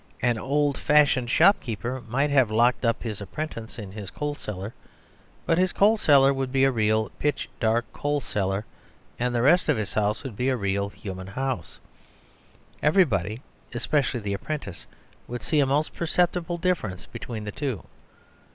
An 0.23 0.39
old 0.39 0.79
fashioned 0.79 1.29
shopkeeper 1.29 2.01
might 2.07 2.31
have 2.31 2.49
locked 2.49 2.83
up 2.83 3.03
his 3.03 3.21
apprentice 3.21 3.77
in 3.77 3.91
his 3.91 4.09
coal 4.09 4.33
cellar; 4.33 4.73
but 5.45 5.59
his 5.59 5.71
coal 5.71 5.95
cellar 5.95 6.33
would 6.33 6.51
be 6.51 6.63
a 6.63 6.71
real, 6.71 7.09
pitch 7.19 7.47
dark 7.59 7.85
coal 7.93 8.19
cellar, 8.19 8.65
and 9.19 9.35
the 9.35 9.43
rest 9.43 9.69
of 9.69 9.77
his 9.77 9.93
house 9.93 10.23
would 10.23 10.35
be 10.35 10.49
a 10.49 10.57
real 10.57 10.89
human 10.89 11.27
house. 11.27 11.77
Everybody 12.81 13.43
(especially 13.75 14.21
the 14.21 14.33
apprentice) 14.33 14.87
would 15.27 15.43
see 15.43 15.59
a 15.59 15.67
most 15.67 15.93
perceptible 15.93 16.57
difference 16.57 17.05
between 17.05 17.43
the 17.43 17.51
two. 17.51 17.83